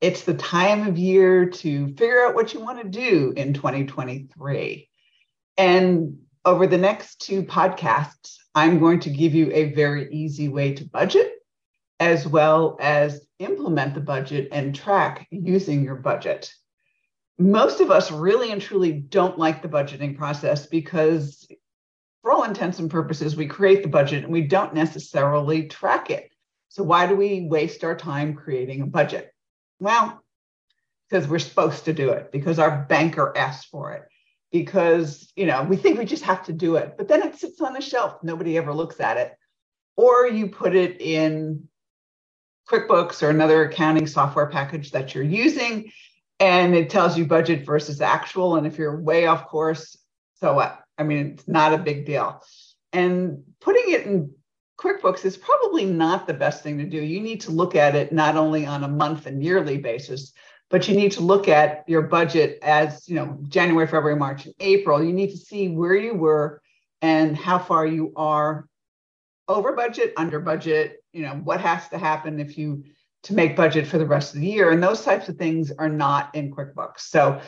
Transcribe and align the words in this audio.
It's 0.00 0.22
the 0.22 0.34
time 0.34 0.86
of 0.86 0.96
year 0.96 1.46
to 1.46 1.88
figure 1.88 2.24
out 2.24 2.34
what 2.34 2.54
you 2.54 2.60
want 2.60 2.80
to 2.80 2.88
do 2.88 3.34
in 3.36 3.52
2023. 3.52 4.88
And 5.58 6.18
over 6.44 6.66
the 6.66 6.78
next 6.78 7.20
two 7.20 7.42
podcasts, 7.42 8.36
I'm 8.54 8.80
going 8.80 9.00
to 9.00 9.10
give 9.10 9.34
you 9.34 9.50
a 9.52 9.74
very 9.74 10.10
easy 10.10 10.48
way 10.48 10.72
to 10.74 10.88
budget, 10.88 11.32
as 11.98 12.26
well 12.26 12.78
as 12.80 13.26
implement 13.38 13.92
the 13.92 14.00
budget 14.00 14.48
and 14.52 14.74
track 14.74 15.26
using 15.30 15.84
your 15.84 15.96
budget. 15.96 16.50
Most 17.38 17.80
of 17.80 17.90
us 17.90 18.10
really 18.10 18.52
and 18.52 18.60
truly 18.60 18.92
don't 18.92 19.38
like 19.38 19.60
the 19.60 19.68
budgeting 19.68 20.16
process 20.16 20.64
because, 20.66 21.46
for 22.22 22.32
all 22.32 22.44
intents 22.44 22.78
and 22.78 22.90
purposes, 22.90 23.36
we 23.36 23.46
create 23.46 23.82
the 23.82 23.88
budget 23.88 24.24
and 24.24 24.32
we 24.32 24.42
don't 24.42 24.74
necessarily 24.74 25.68
track 25.68 26.08
it. 26.10 26.32
So, 26.70 26.82
why 26.82 27.06
do 27.06 27.16
we 27.16 27.46
waste 27.50 27.84
our 27.84 27.96
time 27.96 28.34
creating 28.34 28.80
a 28.80 28.86
budget? 28.86 29.30
Well, 29.80 30.22
because 31.08 31.26
we're 31.26 31.38
supposed 31.40 31.86
to 31.86 31.92
do 31.92 32.10
it, 32.10 32.30
because 32.30 32.58
our 32.58 32.86
banker 32.88 33.36
asked 33.36 33.68
for 33.68 33.92
it, 33.92 34.02
because 34.52 35.32
you 35.34 35.46
know 35.46 35.64
we 35.64 35.76
think 35.76 35.98
we 35.98 36.04
just 36.04 36.24
have 36.24 36.44
to 36.44 36.52
do 36.52 36.76
it, 36.76 36.94
but 36.96 37.08
then 37.08 37.22
it 37.22 37.36
sits 37.36 37.60
on 37.60 37.72
the 37.72 37.80
shelf. 37.80 38.22
Nobody 38.22 38.56
ever 38.56 38.72
looks 38.72 39.00
at 39.00 39.16
it. 39.16 39.34
Or 39.96 40.26
you 40.26 40.48
put 40.48 40.74
it 40.76 41.00
in 41.00 41.68
QuickBooks 42.68 43.22
or 43.22 43.30
another 43.30 43.64
accounting 43.64 44.06
software 44.06 44.46
package 44.46 44.92
that 44.92 45.14
you're 45.14 45.24
using, 45.24 45.90
and 46.38 46.74
it 46.74 46.90
tells 46.90 47.18
you 47.18 47.24
budget 47.26 47.66
versus 47.66 48.00
actual. 48.00 48.56
And 48.56 48.66
if 48.66 48.78
you're 48.78 49.00
way 49.00 49.26
off 49.26 49.46
course, 49.48 49.96
so 50.34 50.54
what? 50.54 50.78
I 50.98 51.02
mean, 51.02 51.26
it's 51.28 51.48
not 51.48 51.72
a 51.72 51.78
big 51.78 52.06
deal. 52.06 52.42
And 52.92 53.42
putting 53.60 53.84
it 53.92 54.06
in 54.06 54.34
QuickBooks 54.80 55.24
is 55.24 55.36
probably 55.36 55.84
not 55.84 56.26
the 56.26 56.34
best 56.34 56.62
thing 56.62 56.78
to 56.78 56.84
do. 56.84 57.00
You 57.00 57.20
need 57.20 57.40
to 57.42 57.50
look 57.50 57.76
at 57.76 57.94
it 57.94 58.12
not 58.12 58.36
only 58.36 58.64
on 58.64 58.84
a 58.84 58.88
month 58.88 59.26
and 59.26 59.42
yearly 59.42 59.76
basis, 59.76 60.32
but 60.70 60.88
you 60.88 60.96
need 60.96 61.12
to 61.12 61.20
look 61.20 61.48
at 61.48 61.84
your 61.86 62.02
budget 62.02 62.58
as, 62.62 63.08
you 63.08 63.16
know, 63.16 63.38
January, 63.48 63.86
February, 63.86 64.16
March, 64.16 64.46
and 64.46 64.54
April. 64.60 65.02
You 65.02 65.12
need 65.12 65.30
to 65.30 65.36
see 65.36 65.68
where 65.68 65.96
you 65.96 66.14
were 66.14 66.62
and 67.02 67.36
how 67.36 67.58
far 67.58 67.86
you 67.86 68.12
are 68.16 68.66
over 69.48 69.72
budget, 69.72 70.14
under 70.16 70.40
budget, 70.40 71.02
you 71.12 71.22
know, 71.22 71.34
what 71.34 71.60
has 71.60 71.88
to 71.88 71.98
happen 71.98 72.40
if 72.40 72.56
you 72.56 72.84
to 73.24 73.34
make 73.34 73.54
budget 73.54 73.86
for 73.86 73.98
the 73.98 74.06
rest 74.06 74.34
of 74.34 74.40
the 74.40 74.46
year. 74.46 74.70
And 74.70 74.82
those 74.82 75.04
types 75.04 75.28
of 75.28 75.36
things 75.36 75.70
are 75.72 75.90
not 75.90 76.34
in 76.34 76.50
QuickBooks. 76.50 77.00
So 77.00 77.40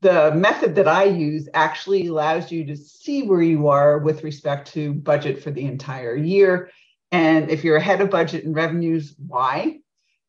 the 0.00 0.32
method 0.34 0.74
that 0.76 0.88
I 0.88 1.04
use 1.04 1.48
actually 1.54 2.06
allows 2.06 2.52
you 2.52 2.64
to 2.66 2.76
see 2.76 3.22
where 3.22 3.42
you 3.42 3.68
are 3.68 3.98
with 3.98 4.22
respect 4.22 4.72
to 4.72 4.94
budget 4.94 5.42
for 5.42 5.50
the 5.50 5.64
entire 5.64 6.14
year. 6.14 6.70
And 7.10 7.50
if 7.50 7.64
you're 7.64 7.76
ahead 7.76 8.00
of 8.00 8.10
budget 8.10 8.44
in 8.44 8.52
revenues, 8.52 9.14
why? 9.18 9.78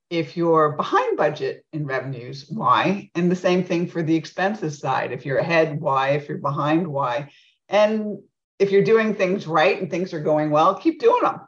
If 0.09 0.35
you're 0.35 0.71
behind 0.71 1.17
budget 1.17 1.65
in 1.71 1.85
revenues, 1.85 2.45
why? 2.49 3.11
And 3.13 3.29
the 3.29 3.35
same 3.35 3.63
thing 3.63 3.87
for 3.87 4.01
the 4.01 4.15
expenses 4.15 4.79
side. 4.79 5.11
If 5.11 5.25
you're 5.25 5.37
ahead, 5.37 5.79
why? 5.79 6.11
If 6.11 6.27
you're 6.27 6.39
behind, 6.39 6.87
why? 6.87 7.31
And 7.67 8.19
if 8.57 8.71
you're 8.71 8.83
doing 8.83 9.13
things 9.13 9.45
right 9.45 9.79
and 9.79 9.91
things 9.91 10.13
are 10.13 10.21
going 10.21 10.49
well, 10.49 10.75
keep 10.75 10.99
doing 10.99 11.21
them. 11.21 11.41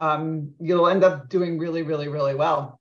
Um, 0.00 0.50
you'll 0.60 0.88
end 0.88 1.04
up 1.04 1.28
doing 1.28 1.58
really, 1.58 1.82
really, 1.82 2.08
really 2.08 2.34
well 2.34 2.80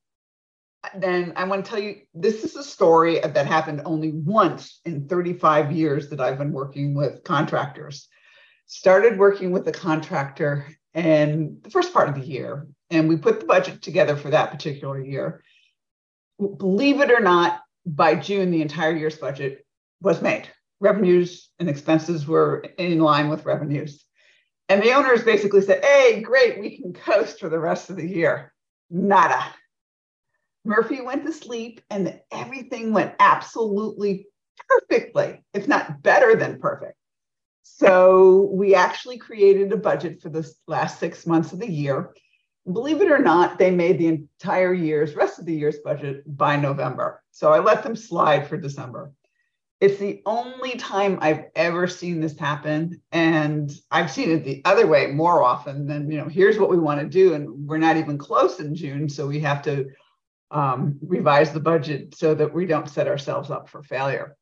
then 0.95 1.33
I 1.35 1.43
want 1.43 1.63
to 1.63 1.69
tell 1.69 1.79
you 1.79 2.01
this 2.13 2.43
is 2.43 2.55
a 2.55 2.63
story 2.63 3.19
that 3.19 3.45
happened 3.45 3.81
only 3.85 4.11
once 4.11 4.79
in 4.85 5.07
35 5.07 5.71
years 5.71 6.09
that 6.09 6.19
I've 6.19 6.37
been 6.37 6.51
working 6.51 6.95
with 6.95 7.23
contractors. 7.23 8.07
Started 8.65 9.19
working 9.19 9.51
with 9.51 9.67
a 9.67 9.71
contractor 9.71 10.67
in 10.93 11.59
the 11.61 11.69
first 11.69 11.93
part 11.93 12.09
of 12.09 12.15
the 12.15 12.25
year, 12.25 12.67
and 12.89 13.07
we 13.07 13.17
put 13.17 13.39
the 13.39 13.45
budget 13.45 13.81
together 13.81 14.15
for 14.15 14.29
that 14.31 14.51
particular 14.51 14.99
year. 14.99 15.43
Believe 16.39 16.99
it 17.01 17.11
or 17.11 17.19
not, 17.19 17.61
by 17.85 18.15
June, 18.15 18.51
the 18.51 18.61
entire 18.61 18.95
year's 18.95 19.17
budget 19.17 19.65
was 20.01 20.21
made. 20.21 20.49
Revenues 20.79 21.49
and 21.59 21.69
expenses 21.69 22.27
were 22.27 22.65
in 22.77 22.99
line 22.99 23.29
with 23.29 23.45
revenues. 23.45 24.03
And 24.67 24.81
the 24.81 24.93
owners 24.93 25.23
basically 25.23 25.61
said, 25.61 25.83
Hey, 25.83 26.21
great, 26.21 26.59
we 26.59 26.77
can 26.77 26.93
coast 26.93 27.39
for 27.39 27.49
the 27.49 27.59
rest 27.59 27.89
of 27.89 27.97
the 27.97 28.07
year. 28.07 28.53
Nada 28.89 29.53
Murphy 30.63 31.01
went 31.01 31.25
to 31.25 31.33
sleep 31.33 31.81
and 31.89 32.19
everything 32.31 32.93
went 32.93 33.13
absolutely 33.19 34.27
perfectly, 34.69 35.43
if 35.53 35.67
not 35.67 36.03
better 36.03 36.35
than 36.35 36.59
perfect. 36.59 36.95
So 37.63 38.49
we 38.53 38.75
actually 38.75 39.17
created 39.17 39.71
a 39.71 39.77
budget 39.77 40.21
for 40.21 40.29
the 40.29 40.49
last 40.67 40.99
six 40.99 41.25
months 41.25 41.51
of 41.51 41.59
the 41.59 41.69
year. 41.69 42.13
Believe 42.71 43.01
it 43.01 43.11
or 43.11 43.19
not, 43.19 43.57
they 43.57 43.71
made 43.71 43.97
the 43.97 44.07
entire 44.07 44.73
year's, 44.73 45.15
rest 45.15 45.39
of 45.39 45.45
the 45.45 45.55
year's 45.55 45.79
budget 45.79 46.23
by 46.37 46.57
November. 46.57 47.23
So 47.31 47.51
I 47.51 47.59
let 47.59 47.81
them 47.81 47.95
slide 47.95 48.47
for 48.47 48.57
December. 48.57 49.11
It's 49.79 49.97
the 49.97 50.21
only 50.27 50.75
time 50.75 51.17
I've 51.21 51.45
ever 51.55 51.87
seen 51.87 52.21
this 52.21 52.37
happen. 52.37 53.01
And 53.11 53.71
I've 53.89 54.11
seen 54.11 54.29
it 54.29 54.43
the 54.43 54.61
other 54.63 54.85
way 54.85 55.07
more 55.07 55.41
often 55.41 55.87
than, 55.87 56.11
you 56.11 56.19
know, 56.19 56.27
here's 56.27 56.59
what 56.59 56.69
we 56.69 56.77
want 56.77 57.01
to 57.01 57.07
do. 57.07 57.33
And 57.33 57.67
we're 57.67 57.79
not 57.79 57.97
even 57.97 58.19
close 58.19 58.59
in 58.59 58.75
June. 58.75 59.09
So 59.09 59.25
we 59.25 59.39
have 59.39 59.63
to 59.63 59.87
um, 60.51 60.99
revise 61.01 61.51
the 61.51 61.59
budget 61.59 62.15
so 62.15 62.35
that 62.35 62.53
we 62.53 62.65
don't 62.65 62.89
set 62.89 63.07
ourselves 63.07 63.49
up 63.49 63.69
for 63.69 63.81
failure. 63.81 64.35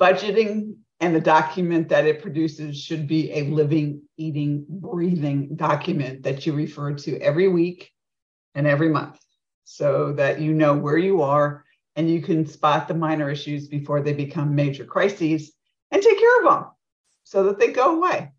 Budgeting 0.00 0.76
and 1.00 1.14
the 1.14 1.20
document 1.20 1.88
that 1.88 2.06
it 2.06 2.20
produces 2.20 2.78
should 2.78 3.06
be 3.06 3.32
a 3.32 3.44
living, 3.44 4.02
eating, 4.16 4.66
breathing 4.68 5.56
document 5.56 6.22
that 6.24 6.44
you 6.44 6.52
refer 6.52 6.92
to 6.92 7.18
every 7.20 7.48
week 7.48 7.90
and 8.54 8.66
every 8.66 8.88
month 8.88 9.18
so 9.64 10.12
that 10.12 10.40
you 10.40 10.52
know 10.52 10.74
where 10.74 10.98
you 10.98 11.22
are 11.22 11.64
and 11.96 12.10
you 12.10 12.20
can 12.20 12.46
spot 12.46 12.88
the 12.88 12.94
minor 12.94 13.30
issues 13.30 13.68
before 13.68 14.00
they 14.00 14.12
become 14.12 14.54
major 14.54 14.84
crises 14.84 15.52
and 15.90 16.02
take 16.02 16.18
care 16.18 16.38
of 16.40 16.50
them 16.50 16.70
so 17.24 17.44
that 17.44 17.58
they 17.58 17.72
go 17.72 17.96
away. 17.96 18.30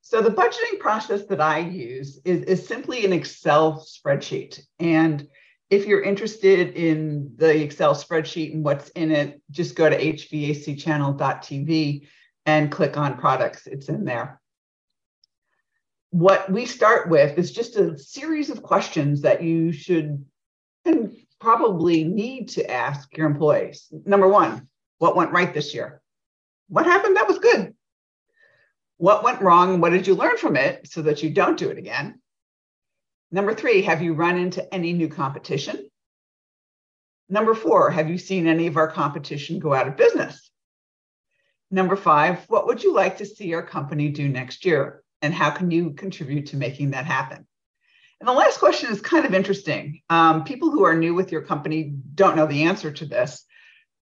So 0.00 0.20
the 0.20 0.30
budgeting 0.30 0.80
process 0.80 1.24
that 1.26 1.40
I 1.40 1.60
use 1.60 2.18
is, 2.24 2.42
is 2.44 2.66
simply 2.66 3.04
an 3.04 3.12
Excel 3.12 3.86
spreadsheet. 3.86 4.60
And 4.80 5.28
if 5.72 5.86
you're 5.86 6.02
interested 6.02 6.76
in 6.76 7.32
the 7.36 7.62
Excel 7.62 7.94
spreadsheet 7.94 8.52
and 8.52 8.62
what's 8.62 8.90
in 8.90 9.10
it, 9.10 9.40
just 9.50 9.74
go 9.74 9.88
to 9.88 9.96
hvacchannel.tv 9.96 12.06
and 12.44 12.70
click 12.70 12.98
on 12.98 13.16
products. 13.16 13.66
It's 13.66 13.88
in 13.88 14.04
there. 14.04 14.38
What 16.10 16.52
we 16.52 16.66
start 16.66 17.08
with 17.08 17.38
is 17.38 17.52
just 17.52 17.76
a 17.76 17.96
series 17.96 18.50
of 18.50 18.62
questions 18.62 19.22
that 19.22 19.42
you 19.42 19.72
should 19.72 20.22
and 20.84 21.16
probably 21.40 22.04
need 22.04 22.50
to 22.50 22.70
ask 22.70 23.16
your 23.16 23.26
employees. 23.26 23.86
Number 24.04 24.28
one, 24.28 24.68
what 24.98 25.16
went 25.16 25.32
right 25.32 25.54
this 25.54 25.72
year? 25.72 26.02
What 26.68 26.84
happened 26.84 27.16
that 27.16 27.28
was 27.28 27.38
good? 27.38 27.74
What 28.98 29.24
went 29.24 29.40
wrong? 29.40 29.80
What 29.80 29.92
did 29.92 30.06
you 30.06 30.16
learn 30.16 30.36
from 30.36 30.56
it 30.56 30.88
so 30.88 31.00
that 31.00 31.22
you 31.22 31.30
don't 31.30 31.56
do 31.56 31.70
it 31.70 31.78
again? 31.78 32.20
Number 33.32 33.54
three, 33.54 33.80
have 33.82 34.02
you 34.02 34.12
run 34.12 34.36
into 34.36 34.72
any 34.72 34.92
new 34.92 35.08
competition? 35.08 35.88
Number 37.30 37.54
four, 37.54 37.90
have 37.90 38.10
you 38.10 38.18
seen 38.18 38.46
any 38.46 38.66
of 38.66 38.76
our 38.76 38.88
competition 38.88 39.58
go 39.58 39.72
out 39.72 39.88
of 39.88 39.96
business? 39.96 40.50
Number 41.70 41.96
five, 41.96 42.44
what 42.48 42.66
would 42.66 42.84
you 42.84 42.94
like 42.94 43.16
to 43.18 43.26
see 43.26 43.54
our 43.54 43.62
company 43.62 44.10
do 44.10 44.28
next 44.28 44.66
year? 44.66 45.02
And 45.22 45.32
how 45.32 45.48
can 45.50 45.70
you 45.70 45.92
contribute 45.92 46.46
to 46.48 46.56
making 46.56 46.90
that 46.90 47.06
happen? 47.06 47.46
And 48.20 48.28
the 48.28 48.34
last 48.34 48.58
question 48.58 48.92
is 48.92 49.00
kind 49.00 49.24
of 49.24 49.32
interesting. 49.32 50.02
Um, 50.10 50.44
people 50.44 50.70
who 50.70 50.84
are 50.84 50.94
new 50.94 51.14
with 51.14 51.32
your 51.32 51.40
company 51.40 51.94
don't 52.14 52.36
know 52.36 52.46
the 52.46 52.64
answer 52.64 52.92
to 52.92 53.06
this, 53.06 53.46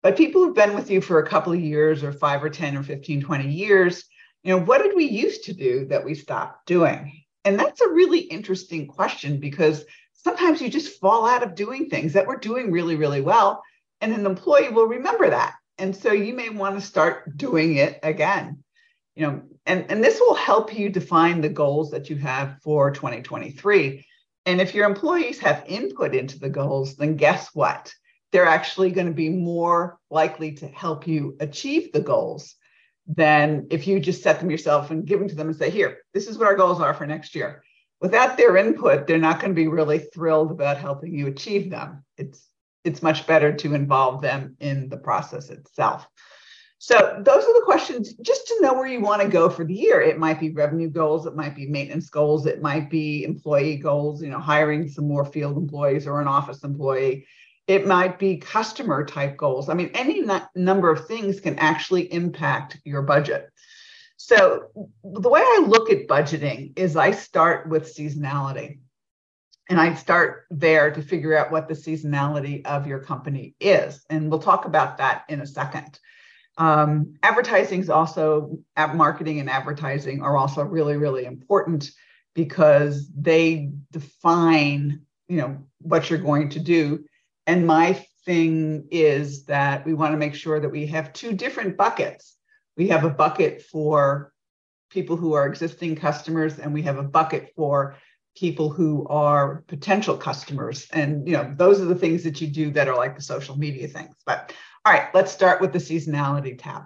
but 0.05 0.17
people 0.17 0.45
who've 0.45 0.55
been 0.55 0.77
with 0.77 0.89
you 0.89 1.01
for 1.01 1.19
a 1.19 1.27
couple 1.27 1.53
of 1.53 1.61
years 1.61 2.05
or 2.05 2.13
five 2.13 2.45
or 2.45 2.49
10 2.49 2.77
or 2.77 2.85
15, 2.85 3.23
20 3.23 3.49
years, 3.51 4.05
you 4.45 4.53
know, 4.53 4.63
what 4.63 4.83
did 4.83 4.95
we 4.95 5.05
used 5.07 5.45
to 5.45 5.53
do 5.53 5.87
that 5.87 6.05
we 6.05 6.15
stopped 6.15 6.67
doing? 6.67 7.25
And 7.47 7.59
that's 7.59 7.81
a 7.81 7.89
really 7.89 8.19
interesting 8.19 8.87
question 8.87 9.41
because 9.41 9.85
sometimes 10.13 10.61
you 10.61 10.69
just 10.69 11.01
fall 11.01 11.27
out 11.27 11.43
of 11.43 11.55
doing 11.55 11.89
things 11.89 12.13
that 12.13 12.27
we're 12.27 12.37
doing 12.37 12.71
really, 12.71 12.97
really 12.97 13.23
well. 13.23 13.63
And 14.01 14.13
an 14.13 14.27
employee 14.27 14.69
will 14.69 14.87
remember 14.87 15.31
that. 15.31 15.55
And 15.79 15.97
so 15.97 16.13
you 16.13 16.35
may 16.35 16.51
want 16.51 16.75
to 16.75 16.87
start 16.87 17.37
doing 17.37 17.77
it 17.77 18.01
again. 18.03 18.63
You 19.15 19.27
know, 19.27 19.43
and, 19.65 19.87
and 19.89 20.05
this 20.05 20.21
will 20.21 20.35
help 20.35 20.77
you 20.77 20.91
define 20.91 21.41
the 21.41 21.49
goals 21.49 21.93
that 21.93 22.11
you 22.11 22.17
have 22.17 22.59
for 22.63 22.91
2023. 22.91 24.05
And 24.45 24.61
if 24.61 24.75
your 24.75 24.87
employees 24.87 25.39
have 25.39 25.65
input 25.67 26.15
into 26.15 26.39
the 26.39 26.51
goals, 26.51 26.97
then 26.97 27.17
guess 27.17 27.49
what? 27.55 27.95
they're 28.33 28.45
actually 28.45 28.91
going 28.91 29.07
to 29.07 29.15
be 29.15 29.31
more 29.31 29.99
likely 30.11 30.53
to 30.53 30.69
help 30.69 31.07
you 31.07 31.37
achieve 31.41 31.93
the 31.93 32.01
goals 32.01 32.56
than 33.07 33.67
if 33.71 33.87
you 33.87 34.01
just 34.01 34.23
set 34.23 34.41
them 34.41 34.51
yourself 34.51 34.91
and 34.91 35.07
give 35.07 35.19
them 35.19 35.29
to 35.29 35.35
them 35.35 35.49
and 35.49 35.57
say, 35.57 35.71
here, 35.71 35.99
this 36.13 36.27
is 36.27 36.39
what 36.39 36.49
our 36.49 36.57
goals 36.57 36.81
are 36.81 36.95
for 36.95 37.07
next 37.07 37.35
year. 37.35 37.63
Without 38.01 38.37
their 38.37 38.57
input, 38.57 39.07
they're 39.07 39.19
not 39.19 39.41
going 39.41 39.53
to 39.53 39.55
be 39.55 39.69
really 39.69 39.99
thrilled 39.99 40.51
about 40.51 40.77
helping 40.77 41.15
you 41.15 41.27
achieve 41.29 41.71
them. 41.71 42.05
It's 42.17 42.49
it's 42.85 43.03
much 43.03 43.27
better 43.27 43.53
to 43.53 43.75
involve 43.75 44.23
them 44.23 44.57
in 44.61 44.89
the 44.89 44.97
process 44.97 45.51
itself. 45.51 46.07
So 46.79 47.21
those 47.25 47.43
are 47.43 47.55
the 47.55 47.65
questions 47.65 48.13
just 48.15 48.47
to 48.47 48.61
know 48.61 48.75
where 48.75 48.87
you 48.87 49.01
want 49.01 49.23
to 49.23 49.29
go 49.29 49.49
for 49.49 49.65
the 49.65 49.75
year. 49.75 50.01
It 50.01 50.19
might 50.19 50.39
be 50.39 50.51
revenue 50.51 50.89
goals, 50.89 51.27
it 51.27 51.35
might 51.35 51.57
be 51.57 51.67
maintenance 51.67 52.11
goals, 52.11 52.47
it 52.47 52.63
might 52.63 52.89
be 52.89 53.25
employee 53.25 53.77
goals, 53.77 54.23
you 54.23 54.31
know, 54.31 54.39
hiring 54.39 54.89
some 54.89 55.09
more 55.09 55.25
field 55.25 55.57
employees 55.57 56.07
or 56.07 56.21
an 56.21 56.29
office 56.29 56.63
employee. 56.63 57.27
It 57.67 57.87
might 57.87 58.19
be 58.19 58.37
customer 58.37 59.05
type 59.05 59.37
goals. 59.37 59.69
I 59.69 59.75
mean, 59.75 59.91
any 59.95 60.25
number 60.55 60.91
of 60.91 61.07
things 61.07 61.41
can 61.41 61.59
actually 61.59 62.13
impact 62.13 62.79
your 62.85 63.03
budget. 63.03 63.51
So 64.17 64.69
the 65.03 65.29
way 65.29 65.41
I 65.41 65.67
look 65.67 65.91
at 65.91 66.07
budgeting 66.07 66.79
is 66.79 66.97
I 66.97 67.11
start 67.11 67.69
with 67.69 67.95
seasonality. 67.95 68.79
And 69.69 69.81
I 69.81 69.95
start 69.95 70.47
there 70.49 70.93
to 70.93 71.03
figure 71.03 71.37
out 71.37 71.51
what 71.51 71.67
the 71.67 71.75
seasonality 71.75 72.65
of 72.67 72.87
your 72.87 73.01
company 73.01 73.57
is. 73.59 74.07
And 74.09 74.31
we'll 74.31 74.39
talk 74.39 74.65
about 74.65 74.99
that 74.99 75.25
in 75.29 75.41
a 75.41 75.47
second. 75.47 75.99
Um, 76.57 77.17
advertising 77.25 77.81
is 77.81 77.91
also, 77.91 78.61
marketing 78.77 79.41
and 79.41 79.51
advertising 79.51 80.23
are 80.23 80.37
also 80.37 80.63
really, 80.63 80.97
really 80.97 81.25
important 81.25 81.91
because 82.33 83.11
they 83.11 83.73
define, 83.91 85.01
you 85.27 85.39
know, 85.39 85.59
what 85.81 86.11
you're 86.11 86.21
going 86.21 86.51
to 86.51 86.61
do. 86.61 87.05
And 87.47 87.67
my 87.67 88.05
thing 88.25 88.89
is 88.91 89.45
that 89.45 89.87
we 89.87 89.95
want 89.95 90.13
to 90.13 90.19
make 90.19 90.35
sure 90.35 90.59
that 90.59 90.69
we 90.69 90.87
have 90.89 91.13
two 91.13 91.33
different 91.33 91.77
buckets. 91.77 92.37
We 92.77 92.89
have 92.89 93.05
a 93.05 93.11
bucket 93.11 93.63
for 93.63 94.33
people 94.91 95.17
who 95.17 95.35
are 95.35 95.47
existing 95.47 95.97
customers, 95.97 96.59
and 96.59 96.73
we 96.75 96.83
have 96.83 96.99
a 96.99 97.03
bucket 97.03 97.53
for 97.57 97.97
people 98.37 98.71
who 98.71 99.07
are 99.09 99.65
potential 99.67 100.17
customers. 100.17 100.87
And 100.93 101.27
you 101.27 101.35
know, 101.35 101.55
those 101.57 101.81
are 101.81 101.87
the 101.87 101.95
things 101.95 102.23
that 102.25 102.41
you 102.41 102.49
do 102.49 102.71
that 102.73 102.89
are 102.89 102.97
like 102.97 103.17
the 103.17 103.23
social 103.23 103.57
media 103.57 103.89
things. 103.89 104.15
But 104.27 104.53
all 104.85 104.93
right, 104.93 105.09
let's 105.15 105.33
start 105.33 105.61
with 105.61 105.73
the 105.73 105.79
seasonality 105.79 106.59
tab. 106.59 106.83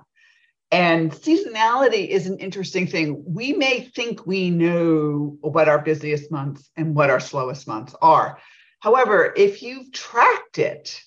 And 0.73 1.11
seasonality 1.11 2.09
is 2.09 2.27
an 2.27 2.39
interesting 2.39 2.87
thing. 2.87 3.25
We 3.27 3.53
may 3.53 3.91
think 3.95 4.25
we 4.25 4.51
know 4.51 5.37
what 5.41 5.69
our 5.69 5.81
busiest 5.81 6.31
months 6.31 6.71
and 6.77 6.95
what 6.95 7.11
our 7.11 7.19
slowest 7.19 7.67
months 7.67 7.95
are. 8.01 8.39
However, 8.81 9.33
if 9.37 9.63
you've 9.63 9.93
tracked 9.93 10.59
it 10.59 11.01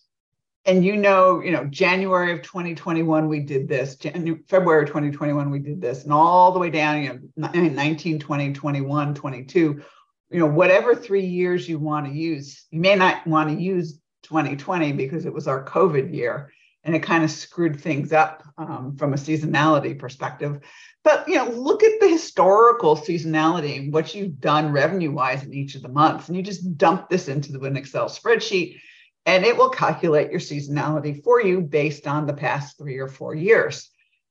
and 0.65 0.85
you 0.85 0.95
know, 0.95 1.41
you 1.41 1.51
know, 1.51 1.65
January 1.65 2.31
of 2.31 2.41
2021 2.43 3.27
we 3.27 3.41
did 3.41 3.67
this, 3.67 3.95
January, 3.95 4.41
February 4.47 4.85
2021 4.85 5.49
we 5.49 5.59
did 5.59 5.81
this, 5.81 6.03
and 6.03 6.13
all 6.13 6.51
the 6.51 6.59
way 6.59 6.69
down, 6.69 7.03
you 7.03 7.31
know, 7.35 7.49
19, 7.51 8.19
20, 8.19 8.53
21, 8.53 9.15
22, 9.15 9.83
you 10.29 10.39
know, 10.39 10.45
whatever 10.45 10.95
three 10.95 11.25
years 11.25 11.67
you 11.67 11.79
want 11.79 12.05
to 12.05 12.11
use, 12.11 12.65
you 12.71 12.79
may 12.79 12.95
not 12.95 13.25
want 13.27 13.49
to 13.49 13.61
use 13.61 13.99
2020 14.23 14.93
because 14.93 15.25
it 15.25 15.33
was 15.33 15.47
our 15.47 15.65
COVID 15.65 16.13
year 16.13 16.51
and 16.83 16.95
it 16.95 16.99
kind 16.99 17.23
of 17.23 17.31
screwed 17.31 17.79
things 17.79 18.11
up 18.11 18.43
um, 18.57 18.95
from 18.97 19.13
a 19.13 19.17
seasonality 19.17 19.97
perspective. 19.97 20.59
But 21.03 21.27
you 21.27 21.35
know, 21.35 21.49
look 21.49 21.83
at 21.83 21.99
the 21.99 22.07
historical 22.07 22.95
seasonality, 22.95 23.91
what 23.91 24.13
you've 24.15 24.39
done 24.39 24.71
revenue-wise 24.71 25.43
in 25.43 25.53
each 25.53 25.75
of 25.75 25.81
the 25.81 25.89
months, 25.89 26.27
and 26.27 26.37
you 26.37 26.43
just 26.43 26.77
dump 26.77 27.09
this 27.09 27.27
into 27.27 27.51
the 27.51 27.61
an 27.61 27.77
Excel 27.77 28.09
spreadsheet, 28.09 28.79
and 29.25 29.45
it 29.45 29.57
will 29.57 29.69
calculate 29.69 30.31
your 30.31 30.39
seasonality 30.39 31.23
for 31.23 31.41
you 31.41 31.61
based 31.61 32.07
on 32.07 32.25
the 32.25 32.33
past 32.33 32.77
three 32.77 32.97
or 32.97 33.07
four 33.07 33.35
years. 33.35 33.89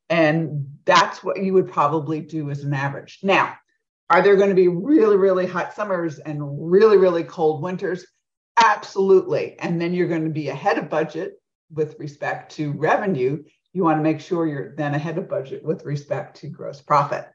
And 0.08 0.66
that's 0.84 1.24
what 1.24 1.42
you 1.42 1.54
would 1.54 1.72
probably 1.72 2.20
do 2.20 2.50
as 2.50 2.64
an 2.64 2.74
average. 2.74 3.20
Now, 3.22 3.56
are 4.10 4.20
there 4.20 4.36
going 4.36 4.50
to 4.50 4.54
be 4.54 4.68
really, 4.68 5.16
really 5.16 5.46
hot 5.46 5.74
summers 5.74 6.18
and 6.18 6.70
really, 6.70 6.98
really 6.98 7.24
cold 7.24 7.62
winters? 7.62 8.04
Absolutely. 8.62 9.58
And 9.58 9.80
then 9.80 9.94
you're 9.94 10.08
going 10.08 10.24
to 10.24 10.30
be 10.30 10.50
ahead 10.50 10.76
of 10.76 10.90
budget 10.90 11.40
with 11.72 11.98
respect 11.98 12.52
to 12.56 12.72
revenue, 12.72 13.42
you 13.72 13.84
want 13.84 13.98
to 13.98 14.02
make 14.02 14.20
sure 14.20 14.46
you're 14.46 14.74
then 14.76 14.94
ahead 14.94 15.18
of 15.18 15.28
budget 15.28 15.64
with 15.64 15.84
respect 15.84 16.36
to 16.38 16.48
gross 16.48 16.80
profit. 16.80 17.26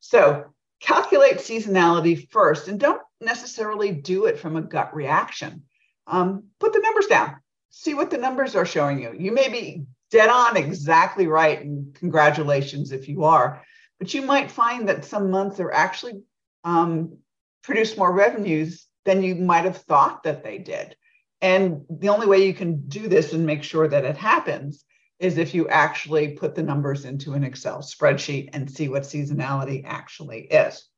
So 0.00 0.46
calculate 0.80 1.38
seasonality 1.38 2.28
first 2.30 2.68
and 2.68 2.78
don't 2.78 3.00
necessarily 3.20 3.90
do 3.92 4.26
it 4.26 4.38
from 4.38 4.56
a 4.56 4.62
gut 4.62 4.94
reaction. 4.94 5.62
Um, 6.06 6.44
put 6.60 6.72
the 6.72 6.80
numbers 6.80 7.06
down, 7.06 7.36
see 7.70 7.94
what 7.94 8.10
the 8.10 8.18
numbers 8.18 8.54
are 8.54 8.66
showing 8.66 9.00
you. 9.00 9.14
You 9.18 9.32
may 9.32 9.48
be 9.48 9.84
dead 10.10 10.28
on 10.28 10.56
exactly 10.56 11.26
right, 11.26 11.60
and 11.60 11.94
congratulations 11.94 12.92
if 12.92 13.08
you 13.08 13.24
are, 13.24 13.62
but 13.98 14.12
you 14.12 14.22
might 14.22 14.50
find 14.50 14.88
that 14.88 15.04
some 15.04 15.30
months 15.30 15.60
are 15.60 15.72
actually 15.72 16.22
um, 16.62 17.18
produce 17.62 17.96
more 17.96 18.12
revenues 18.12 18.86
than 19.04 19.22
you 19.22 19.34
might 19.34 19.64
have 19.64 19.78
thought 19.78 20.22
that 20.24 20.44
they 20.44 20.58
did. 20.58 20.96
And 21.44 21.84
the 21.90 22.08
only 22.08 22.26
way 22.26 22.46
you 22.46 22.54
can 22.54 22.88
do 22.88 23.06
this 23.06 23.34
and 23.34 23.44
make 23.44 23.62
sure 23.62 23.86
that 23.86 24.06
it 24.06 24.16
happens 24.16 24.82
is 25.18 25.36
if 25.36 25.54
you 25.54 25.68
actually 25.68 26.28
put 26.28 26.54
the 26.54 26.62
numbers 26.62 27.04
into 27.04 27.34
an 27.34 27.44
Excel 27.44 27.80
spreadsheet 27.82 28.48
and 28.54 28.70
see 28.70 28.88
what 28.88 29.02
seasonality 29.02 29.82
actually 29.84 30.44
is. 30.44 30.88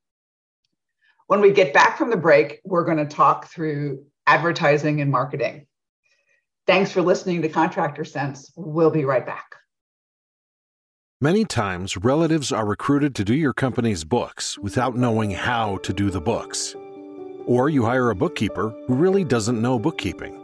When 1.27 1.41
we 1.41 1.51
get 1.51 1.75
back 1.75 1.99
from 1.99 2.11
the 2.11 2.17
break, 2.17 2.61
we're 2.63 2.85
going 2.85 2.99
to 2.99 3.07
talk 3.07 3.49
through 3.49 4.05
advertising 4.25 5.01
and 5.01 5.11
marketing. 5.11 5.67
Thanks 6.65 6.93
for 6.93 7.03
listening 7.03 7.43
to 7.43 7.49
Contractor 7.49 8.05
Sense. 8.05 8.53
We'll 8.55 8.91
be 8.93 9.05
right 9.05 9.27
back. 9.27 9.57
Many 11.21 11.45
times, 11.45 11.97
relatives 11.97 12.53
are 12.53 12.65
recruited 12.65 13.17
to 13.17 13.25
do 13.25 13.35
your 13.35 13.53
company's 13.53 14.05
books 14.05 14.57
without 14.59 14.95
knowing 14.95 15.33
how 15.33 15.79
to 15.79 15.93
do 15.93 16.09
the 16.09 16.21
books. 16.21 16.77
Or 17.47 17.71
you 17.71 17.85
hire 17.85 18.11
a 18.11 18.15
bookkeeper 18.17 18.75
who 18.89 18.95
really 18.95 19.23
doesn't 19.23 19.63
know 19.63 19.79
bookkeeping. 19.79 20.41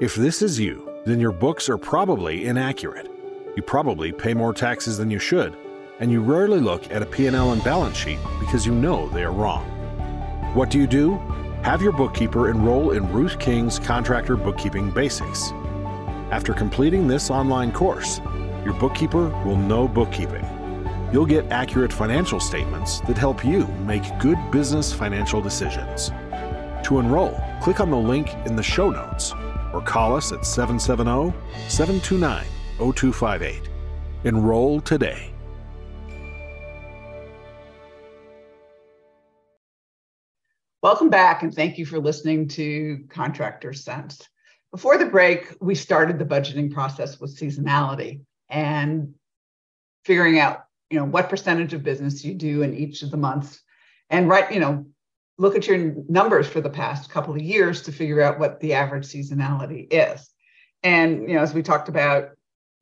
If 0.00 0.14
this 0.14 0.42
is 0.42 0.60
you, 0.60 0.86
then 1.06 1.18
your 1.18 1.32
books 1.32 1.70
are 1.70 1.78
probably 1.78 2.44
inaccurate. 2.44 3.10
You 3.56 3.62
probably 3.62 4.12
pay 4.12 4.34
more 4.34 4.52
taxes 4.52 4.98
than 4.98 5.10
you 5.10 5.18
should, 5.18 5.56
and 5.98 6.12
you 6.12 6.20
rarely 6.20 6.60
look 6.60 6.90
at 6.90 7.00
a 7.00 7.06
P&L 7.06 7.52
and 7.52 7.64
balance 7.64 7.96
sheet 7.96 8.18
because 8.38 8.66
you 8.66 8.74
know 8.74 9.08
they 9.08 9.24
are 9.24 9.32
wrong. 9.32 9.64
What 10.52 10.68
do 10.68 10.78
you 10.78 10.86
do? 10.86 11.14
Have 11.62 11.80
your 11.80 11.92
bookkeeper 11.92 12.50
enroll 12.50 12.90
in 12.90 13.10
Ruth 13.10 13.38
King's 13.38 13.78
Contractor 13.78 14.36
Bookkeeping 14.36 14.90
Basics. 14.90 15.52
After 16.30 16.52
completing 16.52 17.08
this 17.08 17.30
online 17.30 17.72
course, 17.72 18.20
your 18.62 18.74
bookkeeper 18.74 19.30
will 19.46 19.56
know 19.56 19.88
bookkeeping. 19.88 20.44
You'll 21.12 21.24
get 21.24 21.50
accurate 21.50 21.92
financial 21.92 22.40
statements 22.40 23.00
that 23.02 23.16
help 23.16 23.42
you 23.42 23.66
make 23.86 24.02
good 24.18 24.38
business 24.50 24.92
financial 24.92 25.40
decisions. 25.40 26.10
To 26.86 27.00
enroll, 27.00 27.36
click 27.60 27.80
on 27.80 27.90
the 27.90 27.96
link 27.96 28.32
in 28.46 28.54
the 28.54 28.62
show 28.62 28.90
notes 28.90 29.32
or 29.72 29.82
call 29.82 30.14
us 30.14 30.30
at 30.30 30.46
770 30.46 31.36
729 31.68 32.46
0258. 32.78 33.68
Enroll 34.22 34.80
today. 34.82 35.32
Welcome 40.80 41.10
back, 41.10 41.42
and 41.42 41.52
thank 41.52 41.76
you 41.76 41.84
for 41.84 41.98
listening 41.98 42.46
to 42.50 43.04
Contractor 43.08 43.72
Sense. 43.72 44.22
Before 44.70 44.96
the 44.96 45.06
break, 45.06 45.56
we 45.60 45.74
started 45.74 46.20
the 46.20 46.24
budgeting 46.24 46.72
process 46.72 47.18
with 47.18 47.36
seasonality 47.36 48.20
and 48.48 49.12
figuring 50.04 50.38
out, 50.38 50.66
you 50.90 51.00
know, 51.00 51.04
what 51.04 51.30
percentage 51.30 51.74
of 51.74 51.82
business 51.82 52.24
you 52.24 52.34
do 52.34 52.62
in 52.62 52.76
each 52.76 53.02
of 53.02 53.10
the 53.10 53.16
months, 53.16 53.60
and 54.08 54.28
right, 54.28 54.54
you 54.54 54.60
know, 54.60 54.86
look 55.38 55.54
at 55.54 55.66
your 55.66 55.94
numbers 56.08 56.48
for 56.48 56.60
the 56.60 56.70
past 56.70 57.10
couple 57.10 57.34
of 57.34 57.42
years 57.42 57.82
to 57.82 57.92
figure 57.92 58.22
out 58.22 58.38
what 58.38 58.60
the 58.60 58.74
average 58.74 59.06
seasonality 59.06 59.86
is. 59.90 60.28
And 60.82 61.28
you 61.28 61.34
know, 61.34 61.42
as 61.42 61.52
we 61.52 61.62
talked 61.62 61.88
about, 61.88 62.30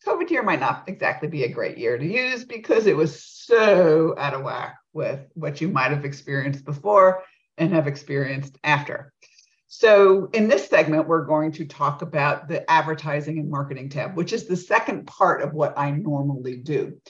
COVID 0.06 0.30
year 0.30 0.42
might 0.42 0.60
not 0.60 0.84
exactly 0.86 1.28
be 1.28 1.44
a 1.44 1.52
great 1.52 1.78
year 1.78 1.96
to 1.96 2.06
use 2.06 2.44
because 2.44 2.86
it 2.86 2.96
was 2.96 3.24
so 3.24 4.14
out 4.18 4.34
of 4.34 4.42
whack 4.42 4.76
with 4.92 5.20
what 5.34 5.60
you 5.60 5.68
might 5.68 5.90
have 5.90 6.04
experienced 6.04 6.64
before 6.64 7.22
and 7.56 7.72
have 7.72 7.86
experienced 7.86 8.58
after. 8.62 9.12
So, 9.66 10.28
in 10.32 10.46
this 10.46 10.68
segment, 10.68 11.08
we're 11.08 11.24
going 11.24 11.50
to 11.52 11.64
talk 11.64 12.02
about 12.02 12.46
the 12.46 12.70
advertising 12.70 13.38
and 13.38 13.50
marketing 13.50 13.88
tab, 13.88 14.14
which 14.14 14.32
is 14.32 14.46
the 14.46 14.56
second 14.56 15.06
part 15.06 15.42
of 15.42 15.52
what 15.52 15.76
I 15.76 15.90
normally 15.90 16.58
do 16.58 17.00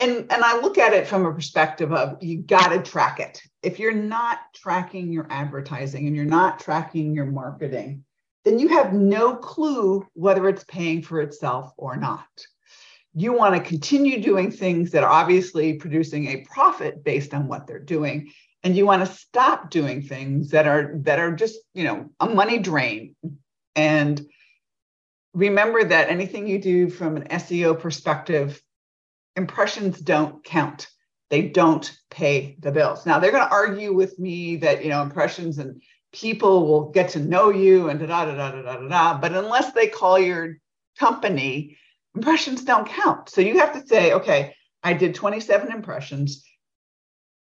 and 0.00 0.26
and 0.30 0.44
i 0.44 0.58
look 0.60 0.78
at 0.78 0.92
it 0.92 1.06
from 1.06 1.26
a 1.26 1.32
perspective 1.32 1.92
of 1.92 2.22
you 2.22 2.38
got 2.38 2.68
to 2.68 2.82
track 2.82 3.20
it. 3.20 3.40
If 3.62 3.78
you're 3.78 3.92
not 3.92 4.38
tracking 4.54 5.12
your 5.12 5.26
advertising 5.30 6.06
and 6.06 6.16
you're 6.16 6.24
not 6.24 6.60
tracking 6.60 7.14
your 7.14 7.26
marketing 7.26 8.04
then 8.44 8.58
you 8.58 8.68
have 8.68 8.92
no 8.92 9.36
clue 9.36 10.06
whether 10.14 10.48
it's 10.48 10.64
paying 10.64 11.02
for 11.02 11.20
itself 11.20 11.72
or 11.76 11.96
not. 11.96 12.26
You 13.14 13.34
want 13.34 13.54
to 13.54 13.68
continue 13.68 14.22
doing 14.22 14.50
things 14.50 14.92
that 14.92 15.02
are 15.02 15.10
obviously 15.10 15.74
producing 15.74 16.28
a 16.28 16.46
profit 16.46 17.04
based 17.04 17.34
on 17.34 17.48
what 17.48 17.66
they're 17.66 17.78
doing 17.78 18.32
and 18.62 18.76
you 18.76 18.86
want 18.86 19.06
to 19.06 19.14
stop 19.14 19.70
doing 19.70 20.02
things 20.02 20.50
that 20.50 20.66
are 20.66 20.92
that 21.02 21.18
are 21.18 21.32
just 21.32 21.58
you 21.74 21.84
know 21.84 22.10
a 22.20 22.28
money 22.28 22.58
drain. 22.58 23.14
And 23.74 24.20
remember 25.32 25.84
that 25.84 26.10
anything 26.10 26.46
you 26.46 26.58
do 26.58 26.90
from 26.90 27.16
an 27.16 27.28
SEO 27.28 27.78
perspective, 27.78 28.60
impressions 29.36 30.00
don't 30.00 30.42
count. 30.44 30.88
They 31.30 31.42
don't 31.48 31.90
pay 32.10 32.56
the 32.58 32.72
bills. 32.72 33.06
Now 33.06 33.18
they're 33.18 33.30
going 33.30 33.46
to 33.46 33.52
argue 33.52 33.92
with 33.92 34.18
me 34.18 34.56
that 34.56 34.82
you 34.82 34.90
know 34.90 35.02
impressions 35.02 35.58
and 35.58 35.80
people 36.12 36.66
will 36.66 36.90
get 36.90 37.10
to 37.10 37.20
know 37.20 37.50
you 37.50 37.88
and 37.88 38.00
da 38.00 38.06
da 38.06 38.24
da 38.24 38.50
da 38.50 38.62
da 38.62 38.76
da 38.76 38.88
da. 38.88 39.18
But 39.18 39.34
unless 39.34 39.72
they 39.72 39.86
call 39.86 40.18
your 40.18 40.58
company, 40.98 41.78
impressions 42.14 42.64
don't 42.64 42.88
count. 42.88 43.28
So 43.28 43.40
you 43.40 43.58
have 43.58 43.72
to 43.74 43.86
say, 43.86 44.12
okay, 44.14 44.54
I 44.82 44.92
did 44.94 45.14
27 45.14 45.70
impressions. 45.70 46.44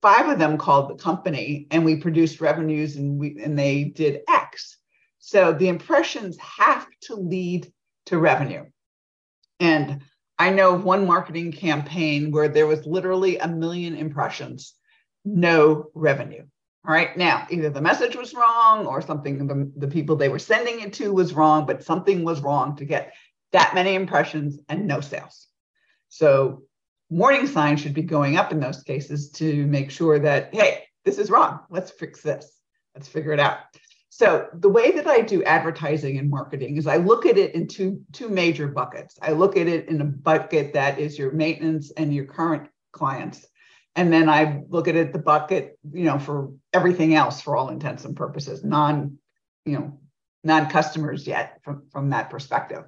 Five 0.02 0.30
of 0.30 0.40
them 0.40 0.58
called 0.58 0.90
the 0.90 1.02
company, 1.02 1.68
and 1.70 1.86
we 1.86 1.98
produced 1.98 2.42
revenues, 2.42 2.96
and 2.96 3.20
we 3.20 3.40
and 3.44 3.58
they 3.58 3.84
did 3.84 4.22
X. 4.28 4.78
So 5.20 5.54
the 5.54 5.68
impressions 5.68 6.38
have 6.38 6.88
to 7.04 7.16
lead 7.16 7.72
to 8.08 8.18
revenue. 8.18 8.66
And 9.60 10.02
I 10.42 10.50
know 10.50 10.74
one 10.74 11.06
marketing 11.06 11.52
campaign 11.52 12.32
where 12.32 12.48
there 12.48 12.66
was 12.66 12.88
literally 12.88 13.38
a 13.38 13.48
million 13.48 13.96
impressions, 13.96 14.74
no 15.24 15.92
revenue. 15.94 16.44
All 16.84 16.92
right. 16.92 17.16
Now, 17.16 17.46
either 17.52 17.70
the 17.70 17.80
message 17.80 18.16
was 18.16 18.34
wrong 18.34 18.88
or 18.88 19.04
something, 19.04 19.46
the, 19.46 19.72
the 19.78 19.88
people 19.88 20.16
they 20.16 20.30
were 20.30 20.40
sending 20.40 20.80
it 20.80 20.94
to 20.94 21.14
was 21.14 21.36
wrong, 21.36 21.68
but 21.68 21.84
something 21.84 22.24
was 22.24 22.42
wrong 22.42 22.76
to 22.78 22.86
get 22.86 23.14
that 23.52 23.76
many 23.76 23.94
impressions 23.94 24.58
and 24.68 24.88
no 24.88 25.00
sales. 25.00 25.46
So, 26.10 26.64
warning 27.12 27.46
signs 27.46 27.80
should 27.80 27.94
be 27.94 28.02
going 28.02 28.36
up 28.36 28.52
in 28.52 28.60
those 28.60 28.82
cases 28.82 29.30
to 29.34 29.68
make 29.68 29.92
sure 29.92 30.18
that, 30.18 30.56
hey, 30.56 30.86
this 31.06 31.20
is 31.20 31.30
wrong. 31.30 31.60
Let's 31.70 31.92
fix 31.92 32.22
this. 32.22 32.52
Let's 32.96 33.08
figure 33.08 33.34
it 33.34 33.40
out. 33.40 33.60
So 34.14 34.50
the 34.54 34.68
way 34.68 34.92
that 34.92 35.08
I 35.08 35.22
do 35.22 35.42
advertising 35.46 36.18
and 36.18 36.30
marketing 36.30 36.76
is 36.76 36.86
I 36.86 36.98
look 36.98 37.26
at 37.26 37.38
it 37.38 37.56
in 37.56 37.66
two, 37.66 38.02
two 38.12 38.28
major 38.28 38.68
buckets. 38.68 39.18
I 39.22 39.32
look 39.32 39.56
at 39.56 39.68
it 39.68 39.88
in 39.88 40.02
a 40.02 40.06
bucket 40.06 40.74
that 40.74 41.00
is 41.00 41.18
your 41.18 41.32
maintenance 41.32 41.92
and 41.96 42.14
your 42.14 42.26
current 42.26 42.68
clients. 42.92 43.46
And 43.96 44.12
then 44.12 44.28
I 44.28 44.64
look 44.68 44.90
at 44.90 44.98
it 44.98 45.14
the 45.14 45.20
bucket, 45.20 45.80
you 45.94 46.04
know, 46.04 46.20
for 46.20 46.52
everything 46.74 47.16
else 47.16 47.40
for 47.40 47.56
all 47.56 47.70
intents 47.70 48.04
and 48.04 48.14
purposes, 48.14 48.66
non, 48.66 49.18
you 49.66 49.80
know, 49.80 50.02
non-customers 50.44 51.26
yet 51.26 51.62
from, 51.64 51.84
from 51.90 52.10
that 52.10 52.30
perspective. 52.30 52.84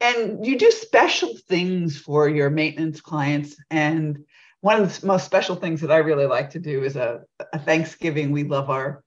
And 0.00 0.46
you 0.46 0.56
do 0.56 0.70
special 0.70 1.36
things 1.48 1.98
for 1.98 2.28
your 2.28 2.50
maintenance 2.50 3.00
clients. 3.00 3.56
And 3.68 4.26
one 4.60 4.80
of 4.80 5.00
the 5.00 5.06
most 5.08 5.24
special 5.26 5.56
things 5.56 5.80
that 5.80 5.90
I 5.90 5.96
really 5.96 6.26
like 6.26 6.50
to 6.50 6.60
do 6.60 6.84
is 6.84 6.94
a, 6.94 7.22
a 7.52 7.58
Thanksgiving. 7.58 8.30
We 8.30 8.44
love 8.44 8.70
our 8.70 9.02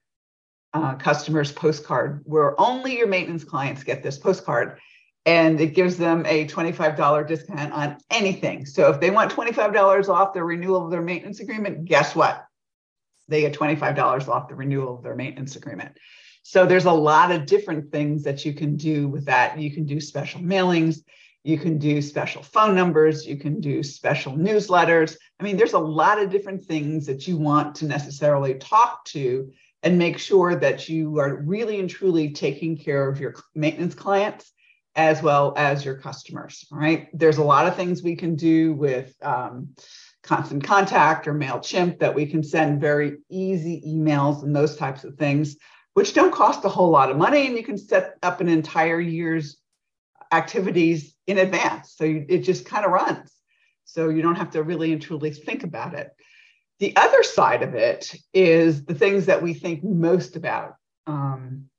uh, 0.76 0.94
customers 0.96 1.54
postcard 1.54 2.22
where 2.26 2.60
only 2.60 2.98
your 2.98 3.08
maintenance 3.08 3.46
clients 3.46 3.82
get 3.82 4.04
this 4.04 4.18
postcard 4.18 4.78
and 5.26 5.60
it 5.62 5.74
gives 5.74 5.96
them 5.96 6.26
a 6.26 6.46
$25 6.48 7.28
discount 7.28 7.72
on 7.72 7.98
anything. 8.12 8.66
So 8.66 8.92
if 8.92 9.00
they 9.00 9.10
want 9.10 9.32
$25 9.32 10.10
off 10.10 10.34
their 10.34 10.44
renewal 10.44 10.84
of 10.84 10.92
their 10.92 11.02
maintenance 11.02 11.40
agreement, 11.40 11.86
guess 11.86 12.14
what? 12.14 12.46
They 13.30 13.42
get 13.42 13.54
$25 13.54 14.28
off 14.28 14.50
the 14.50 14.56
renewal 14.56 14.98
of 14.98 15.04
their 15.04 15.16
maintenance 15.16 15.56
agreement. 15.56 15.98
So 16.44 16.66
there's 16.66 16.86
a 16.86 16.92
lot 16.92 17.32
of 17.32 17.46
different 17.46 17.92
things 17.92 18.24
that 18.24 18.44
you 18.44 18.54
can 18.54 18.76
do 18.76 19.08
with 19.08 19.26
that. 19.26 19.58
You 19.58 19.72
can 19.72 19.86
do 19.86 20.02
special 20.02 20.42
mailings, 20.42 20.98
you 21.46 21.58
can 21.58 21.78
do 21.80 22.02
special 22.02 22.44
phone 22.44 22.76
numbers, 22.76 23.26
you 23.26 23.38
can 23.38 23.62
do 23.62 23.82
special 23.82 24.34
newsletters. 24.34 25.16
I 25.40 25.44
mean, 25.44 25.56
there's 25.56 25.74
a 25.74 25.80
lot 25.80 26.22
of 26.22 26.30
different 26.30 26.66
things 26.66 27.06
that 27.06 27.28
you 27.28 27.38
want 27.38 27.76
to 27.76 27.86
necessarily 27.86 28.56
talk 28.56 29.06
to 29.06 29.52
and 29.86 29.98
make 30.00 30.18
sure 30.18 30.56
that 30.56 30.90
you 30.90 31.20
are 31.20 31.36
really 31.44 31.80
and 31.80 31.90
truly 31.90 32.32
taking 32.32 32.76
care 32.76 33.08
of 33.08 33.20
your 33.20 33.36
maintenance 33.54 33.94
clients 33.94 34.52
as 34.96 35.22
well 35.22 35.54
as 35.56 35.86
your 35.86 35.96
customers. 35.96 36.66
Right? 36.72 37.08
There's 37.14 37.38
a 37.38 37.44
lot 37.44 37.68
of 37.68 37.76
things 37.76 38.02
we 38.02 38.16
can 38.16 38.36
do 38.36 38.74
with 38.74 39.16
um, 39.22 39.76
constant 40.24 40.64
contact 40.64 41.28
or 41.28 41.36
MailChimp 41.36 42.00
that 42.00 42.16
we 42.16 42.26
can 42.26 42.44
send 42.44 42.82
very 42.82 43.20
easy 43.30 43.84
emails 43.88 44.44
and 44.44 44.56
those 44.56 44.76
types 44.76 45.04
of 45.04 45.16
things, 45.16 45.56
which 45.94 46.16
don't 46.16 46.34
cost 46.34 46.66
a 46.66 46.70
whole 46.70 46.90
lot 46.90 47.12
of 47.12 47.18
money. 47.18 47.46
And 47.46 47.56
you 47.56 47.64
can 47.64 47.78
set 47.78 48.16
up 48.24 48.42
an 48.42 48.50
entire 48.50 49.00
year's 49.00 49.58
activities 50.32 51.16
in 51.28 51.38
advance. 51.38 51.94
So 51.96 52.06
you, 52.06 52.26
it 52.28 52.40
just 52.40 52.66
kind 52.66 52.86
of 52.86 52.92
runs. 52.92 53.32
So 53.84 54.10
you 54.10 54.24
don't 54.24 54.36
have 54.36 54.52
to 54.52 54.64
really 54.64 54.92
and 54.92 55.02
truly 55.02 55.30
think 55.30 55.64
about 55.64 55.94
it. 55.94 56.10
The 56.80 56.96
other 56.96 57.24
side 57.24 57.64
of 57.64 57.74
it 57.74 58.14
is 58.34 58.84
the 58.84 58.96
things 58.96 59.28
that 59.28 59.42
we 59.42 59.54
think 59.54 59.84
most 59.84 60.36
about. 60.36 60.76
Um, 61.08 61.70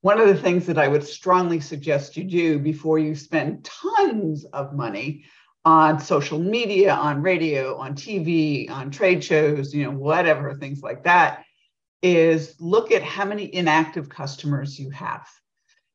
one 0.00 0.20
of 0.20 0.26
the 0.26 0.36
things 0.36 0.66
that 0.66 0.78
I 0.78 0.88
would 0.88 1.04
strongly 1.04 1.60
suggest 1.60 2.16
you 2.16 2.24
do 2.24 2.58
before 2.58 2.98
you 2.98 3.14
spend 3.14 3.64
tons 3.64 4.44
of 4.46 4.74
money 4.74 5.24
on 5.64 6.00
social 6.00 6.40
media, 6.40 6.92
on 6.92 7.22
radio, 7.22 7.76
on 7.76 7.94
TV, 7.94 8.68
on 8.68 8.90
trade 8.90 9.22
shows, 9.22 9.72
you 9.72 9.84
know, 9.84 9.92
whatever, 9.92 10.54
things 10.54 10.82
like 10.82 11.04
that, 11.04 11.44
is 12.02 12.56
look 12.58 12.90
at 12.90 13.02
how 13.02 13.24
many 13.24 13.54
inactive 13.54 14.08
customers 14.08 14.76
you 14.76 14.90
have. 14.90 15.24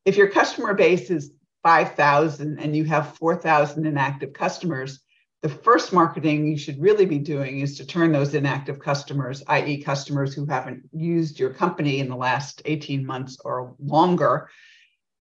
If 0.05 0.15
your 0.15 0.29
customer 0.29 0.73
base 0.73 1.09
is 1.09 1.33
5,000 1.63 2.59
and 2.59 2.73
you 2.73 2.85
have 2.85 3.17
4,000 3.17 3.85
inactive 3.85 4.31
customers, 4.31 5.01
the 5.43 5.49
first 5.49 5.93
marketing 5.93 6.47
you 6.47 6.57
should 6.57 6.81
really 6.81 7.05
be 7.05 7.19
doing 7.19 7.59
is 7.59 7.77
to 7.77 7.85
turn 7.85 8.11
those 8.11 8.33
inactive 8.33 8.79
customers, 8.79 9.43
i.e., 9.47 9.83
customers 9.83 10.33
who 10.33 10.45
haven't 10.45 10.89
used 10.91 11.39
your 11.39 11.53
company 11.53 11.99
in 11.99 12.09
the 12.09 12.15
last 12.15 12.61
18 12.65 13.05
months 13.05 13.37
or 13.45 13.75
longer, 13.79 14.49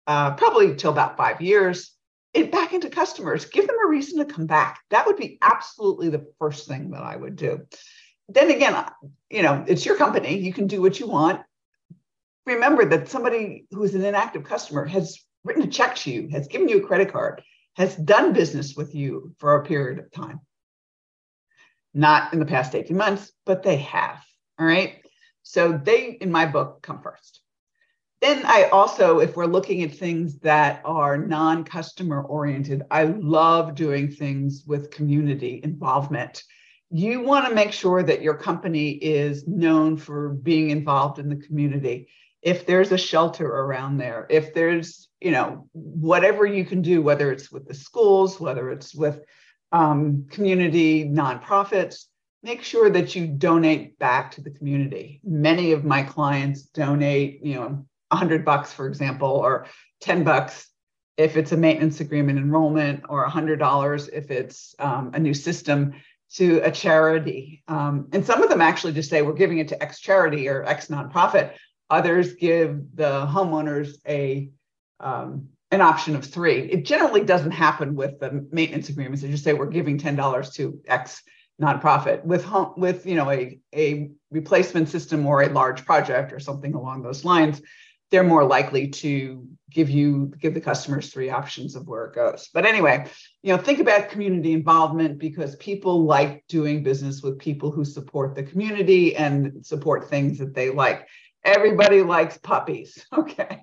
uh, 0.06 0.36
probably 0.36 0.76
till 0.76 0.92
about 0.92 1.18
five 1.18 1.42
years, 1.42 1.96
it 2.34 2.52
back 2.52 2.74
into 2.74 2.90
customers. 2.90 3.46
Give 3.46 3.66
them 3.66 3.78
a 3.84 3.90
reason 3.90 4.20
to 4.20 4.32
come 4.32 4.46
back. 4.46 4.82
That 4.92 5.08
would 5.08 5.18
be 5.18 5.38
absolutely 5.42 6.10
the 6.10 6.26
first 6.40 6.68
thing 6.68 6.92
that 6.92 7.02
I 7.02 7.16
would 7.16 7.36
do. 7.36 7.62
Then 8.30 8.52
again, 8.52 8.86
you 9.30 9.42
know, 9.42 9.64
it's 9.68 9.86
your 9.86 9.98
company. 9.98 10.38
You 10.40 10.54
can 10.54 10.68
do 10.68 10.82
what 10.82 11.00
you 11.00 11.08
want. 11.08 11.42
Remember 12.46 12.86
that 12.86 13.10
somebody 13.10 13.66
who's 13.72 13.96
an 13.96 14.06
inactive 14.06 14.44
customer 14.44 14.86
has 14.86 15.20
written 15.44 15.64
a 15.64 15.68
check 15.68 15.96
to 15.96 16.12
you, 16.12 16.28
has 16.30 16.48
given 16.48 16.70
you 16.70 16.78
a 16.78 16.88
credit 16.88 17.12
card 17.12 17.42
has 17.76 17.96
done 17.96 18.34
business 18.34 18.76
with 18.76 18.94
you 18.94 19.34
for 19.38 19.56
a 19.56 19.66
period 19.66 20.00
of 20.00 20.12
time. 20.12 20.40
Not 21.94 22.34
in 22.34 22.40
the 22.40 22.46
past 22.46 22.76
18 22.76 22.96
months, 22.96 23.32
but 23.46 23.64
they 23.64 23.78
have. 23.78 24.24
All 24.60 24.66
right. 24.66 25.04
So 25.44 25.80
they, 25.84 26.18
in 26.22 26.32
my 26.32 26.46
book, 26.46 26.82
come 26.82 27.02
first. 27.02 27.42
Then 28.22 28.44
I 28.46 28.70
also, 28.72 29.20
if 29.20 29.36
we're 29.36 29.46
looking 29.46 29.84
at 29.84 29.94
things 29.94 30.40
that 30.40 30.82
are 30.86 31.18
non 31.18 31.66
customer 31.66 32.22
oriented, 32.22 32.84
I 32.90 33.04
love 33.04 33.76
doing 33.76 34.10
things 34.10 34.64
with 34.66 34.92
community 34.92 35.60
involvement. 35.62 36.42
You 36.90 37.22
want 37.22 37.50
to 37.50 37.56
make 37.56 37.74
sure 37.74 38.02
that 38.02 38.22
your 38.22 38.36
company 38.36 38.92
is 38.92 39.46
known 39.48 39.98
for 39.98 40.30
being 40.30 40.70
involved 40.70 41.20
in 41.20 41.28
the 41.28 41.36
community 41.36 42.08
if 42.44 42.66
there's 42.66 42.92
a 42.92 42.98
shelter 42.98 43.48
around 43.48 43.98
there, 43.98 44.28
if 44.30 44.54
there's, 44.54 45.08
you 45.22 45.32
know, 45.32 45.68
whatever 45.72 46.46
you 46.46 46.66
can 46.66 46.82
do, 46.82 47.02
whether 47.02 47.32
it's 47.32 47.52
with 47.52 47.68
the 47.68 47.74
schools, 47.74 48.40
whether 48.40 48.70
it's 48.70 48.94
with 48.94 49.22
um, 49.72 50.26
community 50.30 51.06
nonprofits, 51.06 52.06
make 52.44 52.62
sure 52.62 52.90
that 52.90 53.16
you 53.16 53.28
donate 53.28 53.98
back 53.98 54.32
to 54.32 54.42
the 54.42 54.52
community. 54.52 55.22
Many 55.24 55.72
of 55.72 55.86
my 55.86 56.04
clients 56.04 56.64
donate, 56.64 57.40
you 57.44 57.56
know, 57.56 57.86
100 58.10 58.44
bucks, 58.44 58.74
for 58.74 58.88
example, 58.88 59.30
or 59.30 59.66
10 60.02 60.26
bucks 60.26 60.68
if 61.16 61.38
it's 61.38 61.52
a 61.52 61.58
maintenance 61.58 62.00
agreement 62.02 62.40
enrollment, 62.40 63.04
or 63.08 63.28
$100 63.28 64.10
if 64.12 64.32
it's 64.32 64.76
um, 64.80 65.12
a 65.14 65.20
new 65.20 65.34
system 65.34 65.94
to 66.34 66.60
a 66.64 66.72
charity. 66.72 67.64
Um, 67.68 68.08
and 68.12 68.26
some 68.26 68.42
of 68.42 68.50
them 68.50 68.62
actually 68.62 68.94
just 68.94 69.10
say, 69.10 69.22
we're 69.22 69.34
giving 69.34 69.60
it 69.60 69.68
to 69.70 69.82
X 69.82 70.00
charity 70.00 70.50
or 70.50 70.66
X 70.66 70.88
nonprofit. 70.88 71.54
Others 71.94 72.34
give 72.34 72.96
the 72.96 73.28
homeowners 73.28 73.94
a 74.08 74.50
um, 75.00 75.50
an 75.70 75.82
option 75.82 76.16
of 76.16 76.26
three. 76.26 76.62
It 76.72 76.86
generally 76.86 77.24
doesn't 77.24 77.52
happen 77.52 77.96
with 77.96 78.20
the 78.20 78.48
maintenance 78.52 78.90
agreements. 78.90 79.22
They 79.22 79.30
just 79.30 79.44
say 79.44 79.54
we're 79.54 79.68
giving 79.68 80.00
ten 80.00 80.16
dollars 80.16 80.50
to 80.56 80.82
X 80.88 81.22
nonprofit 81.62 82.26
with 82.26 82.44
home 82.44 82.74
with 82.78 83.06
you 83.06 83.16
know 83.16 83.30
a 83.30 83.60
a 83.76 84.10
replacement 84.32 84.90
system 84.90 85.26
or 85.28 85.44
a 85.44 85.50
large 85.50 85.86
project 85.86 86.34
or 86.34 86.40
something 86.40 86.74
along 86.74 87.04
those 87.04 87.24
lines 87.24 87.62
they're 88.10 88.24
more 88.24 88.44
likely 88.44 88.88
to 88.88 89.48
give 89.70 89.90
you 89.90 90.32
give 90.40 90.56
the 90.56 90.62
customers 90.62 91.12
three 91.12 91.30
options 91.30 91.76
of 91.76 91.88
where 91.88 92.06
it 92.06 92.16
goes 92.16 92.50
but 92.56 92.66
anyway 92.66 93.06
you 93.44 93.56
know 93.56 93.62
think 93.62 93.80
about 93.80 94.10
community 94.10 94.52
involvement 94.54 95.20
because 95.20 95.56
people 95.58 96.06
like 96.06 96.44
doing 96.50 96.82
business 96.82 97.22
with 97.22 97.38
people 97.38 97.70
who 97.70 97.86
support 97.86 98.34
the 98.34 98.44
community 98.44 99.16
and 99.16 99.64
support 99.64 100.10
things 100.10 100.40
that 100.40 100.56
they 100.56 100.72
like 100.72 101.08
Everybody 101.46 102.02
likes 102.04 102.38
puppies, 102.38 103.06
okay, 103.14 103.62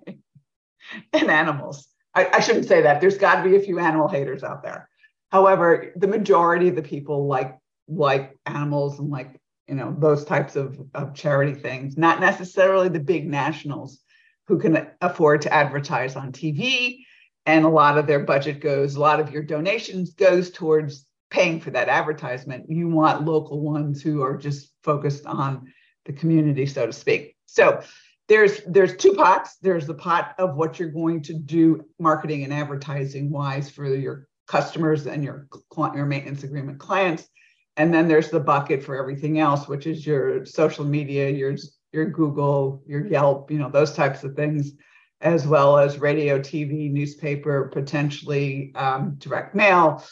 and 1.12 1.30
animals. 1.30 1.88
I, 2.14 2.28
I 2.34 2.40
shouldn't 2.40 2.66
say 2.66 2.82
that. 2.82 3.00
There's 3.00 3.18
got 3.18 3.42
to 3.42 3.48
be 3.48 3.56
a 3.56 3.60
few 3.60 3.78
animal 3.78 4.08
haters 4.08 4.42
out 4.42 4.62
there. 4.62 4.88
However, 5.30 5.92
the 5.96 6.08
majority 6.08 6.68
of 6.68 6.76
the 6.76 6.82
people 6.82 7.26
like 7.26 7.56
like 7.88 8.36
animals 8.46 8.98
and 8.98 9.10
like 9.10 9.40
you 9.68 9.74
know 9.74 9.94
those 9.98 10.24
types 10.24 10.56
of, 10.56 10.78
of 10.94 11.14
charity 11.14 11.54
things, 11.54 11.96
not 11.96 12.20
necessarily 12.20 12.88
the 12.88 13.00
big 13.00 13.28
nationals 13.28 14.00
who 14.46 14.58
can 14.58 14.88
afford 15.00 15.42
to 15.42 15.52
advertise 15.52 16.16
on 16.16 16.32
TV 16.32 17.04
and 17.46 17.64
a 17.64 17.68
lot 17.68 17.98
of 17.98 18.06
their 18.06 18.20
budget 18.20 18.60
goes, 18.60 18.94
a 18.94 19.00
lot 19.00 19.20
of 19.20 19.32
your 19.32 19.42
donations 19.42 20.14
goes 20.14 20.50
towards 20.50 21.06
paying 21.30 21.60
for 21.60 21.70
that 21.70 21.88
advertisement. 21.88 22.66
You 22.68 22.88
want 22.88 23.24
local 23.24 23.60
ones 23.60 24.02
who 24.02 24.22
are 24.22 24.36
just 24.36 24.72
focused 24.82 25.26
on 25.26 25.72
the 26.04 26.12
community, 26.12 26.66
so 26.66 26.86
to 26.86 26.92
speak. 26.92 27.36
So 27.52 27.82
there's 28.28 28.60
there's 28.66 28.96
two 28.96 29.14
pots. 29.14 29.56
There's 29.60 29.86
the 29.86 29.94
pot 29.94 30.34
of 30.38 30.54
what 30.54 30.78
you're 30.78 30.88
going 30.88 31.22
to 31.22 31.34
do 31.34 31.84
marketing 31.98 32.44
and 32.44 32.52
advertising 32.52 33.30
wise 33.30 33.68
for 33.68 33.86
your 33.86 34.28
customers 34.46 35.06
and 35.06 35.24
your 35.24 35.48
your 35.76 36.06
maintenance 36.06 36.44
agreement 36.44 36.78
clients. 36.78 37.28
And 37.76 37.92
then 37.92 38.06
there's 38.06 38.30
the 38.30 38.40
bucket 38.40 38.84
for 38.84 38.96
everything 38.96 39.40
else, 39.40 39.66
which 39.66 39.86
is 39.86 40.06
your 40.06 40.44
social 40.46 40.84
media, 40.84 41.28
your 41.28 41.56
your 41.92 42.06
Google, 42.06 42.82
your 42.86 43.04
Yelp, 43.06 43.50
you 43.50 43.58
know, 43.58 43.68
those 43.68 43.94
types 43.94 44.22
of 44.22 44.36
things, 44.36 44.72
as 45.20 45.44
well 45.44 45.76
as 45.76 45.98
radio, 45.98 46.38
TV, 46.38 46.88
newspaper, 46.90 47.68
potentially 47.72 48.72
um, 48.76 49.16
direct 49.18 49.56
mail, 49.56 50.04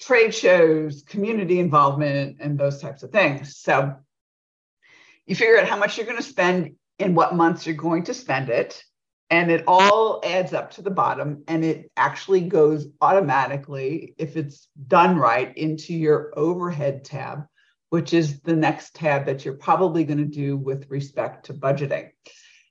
trade 0.00 0.34
shows, 0.34 1.02
community 1.02 1.60
involvement, 1.60 2.38
and 2.40 2.58
those 2.58 2.80
types 2.80 3.02
of 3.02 3.10
things. 3.10 3.58
So 3.58 3.96
you 5.30 5.36
figure 5.36 5.56
out 5.56 5.68
how 5.68 5.76
much 5.76 5.96
you're 5.96 6.06
going 6.06 6.18
to 6.18 6.24
spend 6.24 6.74
in 6.98 7.14
what 7.14 7.36
months 7.36 7.64
you're 7.64 7.76
going 7.76 8.02
to 8.02 8.12
spend 8.12 8.48
it. 8.50 8.82
And 9.30 9.48
it 9.48 9.62
all 9.68 10.20
adds 10.24 10.52
up 10.52 10.72
to 10.72 10.82
the 10.82 10.90
bottom, 10.90 11.44
and 11.46 11.64
it 11.64 11.88
actually 11.96 12.40
goes 12.40 12.88
automatically, 13.00 14.12
if 14.18 14.36
it's 14.36 14.66
done 14.88 15.16
right, 15.16 15.56
into 15.56 15.94
your 15.94 16.32
overhead 16.36 17.04
tab, 17.04 17.44
which 17.90 18.12
is 18.12 18.40
the 18.40 18.56
next 18.56 18.96
tab 18.96 19.26
that 19.26 19.44
you're 19.44 19.54
probably 19.54 20.02
going 20.02 20.18
to 20.18 20.24
do 20.24 20.56
with 20.56 20.90
respect 20.90 21.46
to 21.46 21.54
budgeting. 21.54 22.08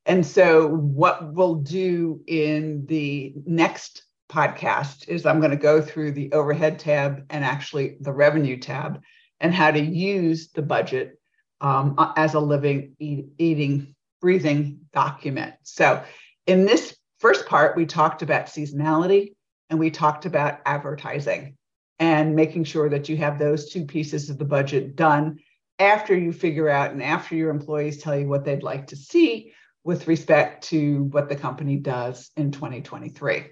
And 0.05 0.25
so, 0.25 0.67
what 0.67 1.33
we'll 1.33 1.55
do 1.55 2.19
in 2.27 2.85
the 2.87 3.35
next 3.45 4.03
podcast 4.29 5.07
is 5.07 5.25
I'm 5.25 5.39
going 5.39 5.51
to 5.51 5.57
go 5.57 5.81
through 5.81 6.11
the 6.11 6.33
overhead 6.33 6.77
tab 6.77 7.25
and 7.29 7.45
actually 7.45 7.95
the 8.01 8.11
revenue 8.11 8.57
tab 8.57 9.01
and 9.39 9.53
how 9.53 9.71
to 9.71 9.79
use 9.79 10.49
the 10.49 10.61
budget 10.61 11.18
um, 11.61 11.95
as 12.15 12.33
a 12.33 12.39
living, 12.39 12.95
eat, 12.99 13.27
eating, 13.37 13.95
breathing 14.21 14.81
document. 14.93 15.55
So, 15.63 16.03
in 16.47 16.65
this 16.65 16.95
first 17.19 17.45
part, 17.45 17.75
we 17.75 17.85
talked 17.85 18.21
about 18.21 18.47
seasonality 18.47 19.35
and 19.69 19.79
we 19.79 19.91
talked 19.91 20.25
about 20.25 20.59
advertising 20.65 21.55
and 21.99 22.35
making 22.35 22.63
sure 22.63 22.89
that 22.89 23.09
you 23.09 23.17
have 23.17 23.37
those 23.37 23.69
two 23.69 23.85
pieces 23.85 24.29
of 24.29 24.37
the 24.37 24.45
budget 24.45 24.95
done 24.95 25.39
after 25.77 26.17
you 26.17 26.31
figure 26.31 26.69
out 26.69 26.91
and 26.91 27.03
after 27.03 27.35
your 27.35 27.49
employees 27.49 28.01
tell 28.01 28.17
you 28.17 28.27
what 28.27 28.45
they'd 28.45 28.63
like 28.63 28.87
to 28.87 28.95
see 28.95 29.53
with 29.83 30.07
respect 30.07 30.65
to 30.65 31.03
what 31.05 31.29
the 31.29 31.35
company 31.35 31.77
does 31.77 32.31
in 32.35 32.51
2023. 32.51 33.45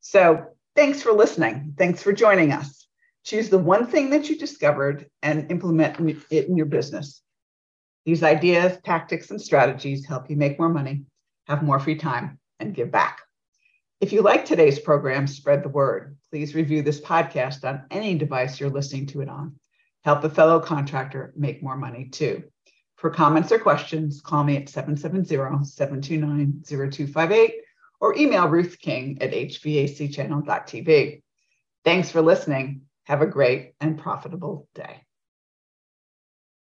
So, 0.00 0.46
thanks 0.74 1.02
for 1.02 1.12
listening. 1.12 1.74
Thanks 1.76 2.02
for 2.02 2.12
joining 2.12 2.52
us. 2.52 2.85
Choose 3.26 3.48
the 3.48 3.58
one 3.58 3.88
thing 3.88 4.10
that 4.10 4.30
you 4.30 4.38
discovered 4.38 5.10
and 5.20 5.50
implement 5.50 5.98
it 6.30 6.46
in 6.46 6.56
your 6.56 6.66
business. 6.66 7.22
These 8.04 8.22
ideas, 8.22 8.78
tactics, 8.84 9.32
and 9.32 9.42
strategies 9.42 10.06
help 10.06 10.30
you 10.30 10.36
make 10.36 10.60
more 10.60 10.68
money, 10.68 11.06
have 11.48 11.64
more 11.64 11.80
free 11.80 11.96
time, 11.96 12.38
and 12.60 12.72
give 12.72 12.92
back. 12.92 13.18
If 14.00 14.12
you 14.12 14.22
like 14.22 14.44
today's 14.44 14.78
program, 14.78 15.26
spread 15.26 15.64
the 15.64 15.68
word. 15.68 16.16
Please 16.30 16.54
review 16.54 16.82
this 16.82 17.00
podcast 17.00 17.64
on 17.64 17.82
any 17.90 18.14
device 18.14 18.60
you're 18.60 18.70
listening 18.70 19.06
to 19.06 19.22
it 19.22 19.28
on. 19.28 19.56
Help 20.04 20.22
a 20.22 20.30
fellow 20.30 20.60
contractor 20.60 21.32
make 21.36 21.64
more 21.64 21.76
money 21.76 22.04
too. 22.04 22.44
For 22.94 23.10
comments 23.10 23.50
or 23.50 23.58
questions, 23.58 24.20
call 24.20 24.44
me 24.44 24.56
at 24.56 24.68
770 24.68 25.64
729 25.64 26.62
0258 26.64 27.54
or 27.98 28.16
email 28.16 28.46
Ruth 28.46 28.78
King 28.78 29.18
at 29.20 29.32
hvacchannel.tv. 29.32 31.22
Thanks 31.84 32.10
for 32.12 32.22
listening. 32.22 32.85
Have 33.06 33.22
a 33.22 33.26
great 33.26 33.74
and 33.80 33.98
profitable 33.98 34.68
day. 34.74 35.05